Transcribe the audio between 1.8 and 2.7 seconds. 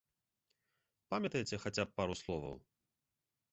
б пару словаў?